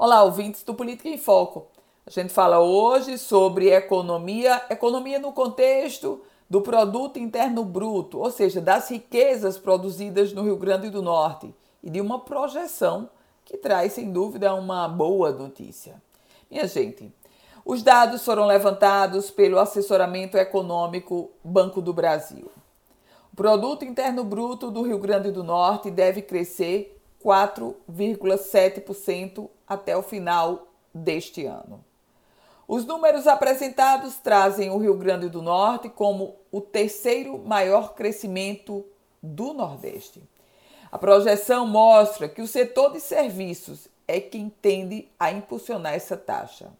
[0.00, 1.66] Olá, ouvintes do Política em Foco.
[2.06, 8.60] A gente fala hoje sobre economia, economia no contexto do produto interno bruto, ou seja,
[8.60, 13.10] das riquezas produzidas no Rio Grande do Norte e de uma projeção
[13.44, 16.00] que traz sem dúvida uma boa notícia.
[16.48, 17.12] Minha gente,
[17.64, 22.48] os dados foram levantados pelo assessoramento econômico Banco do Brasil.
[23.32, 30.68] O produto interno bruto do Rio Grande do Norte deve crescer 4,7% até o final
[30.94, 31.84] deste ano.
[32.66, 38.84] Os números apresentados trazem o Rio Grande do Norte como o terceiro maior crescimento
[39.22, 40.22] do Nordeste.
[40.92, 46.70] A projeção mostra que o setor de serviços é quem tende a impulsionar essa taxa.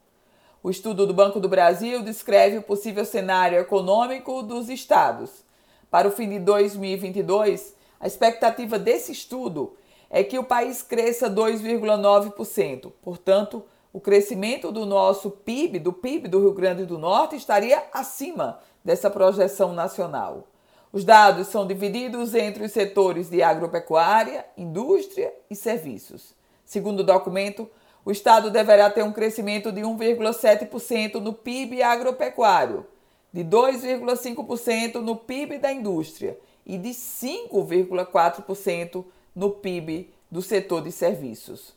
[0.63, 5.45] O estudo do Banco do Brasil descreve o possível cenário econômico dos estados.
[5.91, 9.77] Para o fim de 2022, a expectativa desse estudo
[10.11, 12.93] é que o país cresça 2,9%.
[13.03, 18.61] Portanto, o crescimento do nosso PIB, do PIB do Rio Grande do Norte, estaria acima
[18.85, 20.47] dessa projeção nacional.
[20.93, 26.35] Os dados são divididos entre os setores de agropecuária, indústria e serviços.
[26.65, 27.69] Segundo o documento,
[28.05, 32.87] o Estado deverá ter um crescimento de 1,7% no PIB agropecuário,
[33.33, 39.05] de 2,5% no PIB da indústria e de 5,4%
[39.39, 41.73] no PIB do setor de serviços.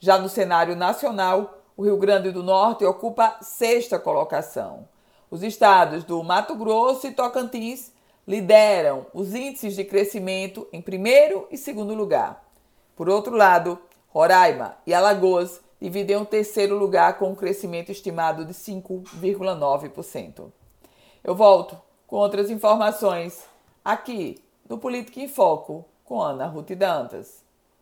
[0.00, 4.88] Já no cenário nacional, o Rio Grande do Norte ocupa sexta colocação.
[5.30, 7.92] Os estados do Mato Grosso e Tocantins
[8.26, 12.48] lideram os índices de crescimento em primeiro e segundo lugar.
[12.96, 18.54] Por outro lado, Roraima e Alagoas dividem o terceiro lugar com um crescimento estimado de
[18.54, 20.50] 5,9%.
[21.22, 23.44] Eu volto com outras informações
[23.84, 27.42] aqui no Política em Foco com Ana Ruth Dantas.